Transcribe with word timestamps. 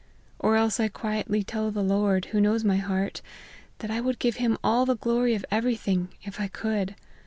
Or 0.39 0.55
else 0.55 0.79
I 0.79 0.87
quietly 0.87 1.43
tell 1.43 1.69
the 1.69 1.83
Lord, 1.83 2.25
who 2.33 2.41
knows 2.41 2.63
the 2.63 2.77
heart, 2.79 3.21
that 3.77 3.91
I 3.91 4.01
would 4.01 4.17
give 4.17 4.37
him 4.37 4.57
all 4.63 4.83
the 4.83 4.97
glory 4.97 5.35
of 5.35 5.45
every 5.51 5.75
thing, 5.75 6.09
if 6.23 6.39
I 6.41 6.47
could. 6.47 6.95